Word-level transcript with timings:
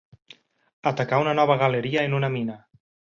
Atacar 0.91 1.19
una 1.25 1.35
nova 1.41 1.59
galeria 1.65 2.07
en 2.11 2.17
una 2.21 2.31
mina. 2.39 2.57